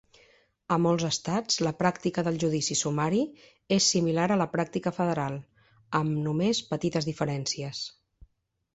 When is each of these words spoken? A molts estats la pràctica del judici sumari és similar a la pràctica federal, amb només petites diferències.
A 0.75 0.77
molts 0.85 1.03
estats 1.09 1.59
la 1.67 1.73
pràctica 1.81 2.23
del 2.29 2.39
judici 2.45 2.79
sumari 2.81 3.21
és 3.77 3.91
similar 3.93 4.27
a 4.37 4.41
la 4.45 4.49
pràctica 4.57 4.97
federal, 5.03 5.39
amb 6.03 6.23
només 6.27 6.67
petites 6.75 7.13
diferències. 7.13 7.89